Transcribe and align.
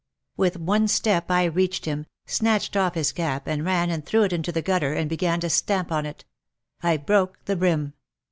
With 0.35 0.57
one 0.57 0.87
step 0.87 1.29
I 1.29 1.43
reached 1.43 1.85
him, 1.85 2.07
snatched 2.25 2.75
off 2.75 2.95
his 2.95 3.11
cap 3.11 3.45
and 3.45 3.63
ran 3.63 3.91
and 3.91 4.03
threw 4.03 4.23
it 4.23 4.33
into 4.33 4.51
the 4.51 4.63
gutter 4.63 4.93
and 4.93 5.07
began 5.07 5.39
to 5.41 5.47
stamp 5.51 5.91
on 5.91 6.07
it. 6.07 6.25
I 6.81 6.97
broke 6.97 7.37
the 7.45 7.55
brim. 7.55 7.93